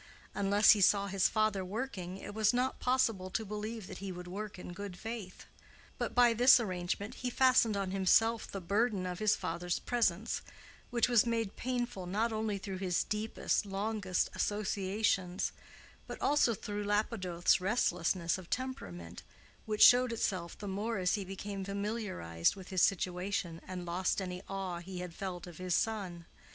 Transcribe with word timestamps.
Unless 0.33 0.71
he 0.71 0.81
saw 0.81 1.05
his 1.05 1.29
father 1.29 1.63
working, 1.63 2.17
it 2.17 2.33
was 2.33 2.55
not 2.55 2.79
possible 2.79 3.29
to 3.29 3.45
believe 3.45 3.85
that 3.85 3.99
he 3.99 4.11
would 4.11 4.27
work 4.27 4.57
in 4.57 4.73
good 4.73 4.97
faith. 4.97 5.45
But 5.99 6.15
by 6.15 6.33
this 6.33 6.59
arrangement 6.59 7.13
he 7.21 7.29
fastened 7.29 7.77
on 7.77 7.91
himself 7.91 8.47
the 8.51 8.61
burden 8.61 9.05
of 9.05 9.19
his 9.19 9.35
father's 9.35 9.77
presence, 9.77 10.41
which 10.89 11.07
was 11.07 11.27
made 11.27 11.55
painful 11.55 12.07
not 12.07 12.33
only 12.33 12.57
through 12.57 12.79
his 12.79 13.03
deepest, 13.03 13.63
longest 13.67 14.31
associations, 14.33 15.51
but 16.07 16.19
also 16.19 16.55
through 16.55 16.83
Lapidoth's 16.83 17.61
restlessness 17.61 18.39
of 18.39 18.49
temperament, 18.49 19.21
which 19.67 19.83
showed 19.85 20.11
itself 20.11 20.57
the 20.57 20.67
more 20.67 20.97
as 20.97 21.13
he 21.13 21.23
become 21.23 21.63
familiarized 21.63 22.55
with 22.55 22.69
his 22.69 22.81
situation, 22.81 23.61
and 23.67 23.85
lost 23.85 24.19
any 24.19 24.41
awe 24.49 24.79
he 24.79 24.97
had 25.01 25.13
felt 25.13 25.45
of 25.45 25.59
his 25.59 25.75
son. 25.75 26.25